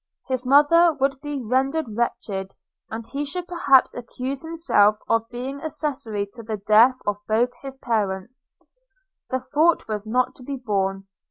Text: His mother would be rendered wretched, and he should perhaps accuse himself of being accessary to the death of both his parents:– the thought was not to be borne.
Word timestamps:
His 0.27 0.47
mother 0.47 0.93
would 0.99 1.21
be 1.21 1.43
rendered 1.43 1.95
wretched, 1.95 2.55
and 2.89 3.05
he 3.05 3.23
should 3.23 3.47
perhaps 3.47 3.93
accuse 3.93 4.41
himself 4.41 4.97
of 5.07 5.29
being 5.29 5.61
accessary 5.61 6.27
to 6.33 6.41
the 6.41 6.57
death 6.57 6.97
of 7.05 7.17
both 7.27 7.51
his 7.61 7.77
parents:– 7.77 8.47
the 9.29 9.39
thought 9.39 9.87
was 9.87 10.07
not 10.07 10.33
to 10.37 10.43
be 10.43 10.55
borne. 10.55 11.05